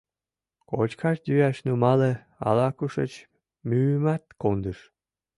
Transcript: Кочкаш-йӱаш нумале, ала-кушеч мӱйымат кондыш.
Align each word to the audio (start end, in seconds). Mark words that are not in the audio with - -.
Кочкаш-йӱаш 0.69 1.57
нумале, 1.65 2.11
ала-кушеч 2.47 3.13
мӱйымат 3.67 4.23
кондыш. 4.41 4.79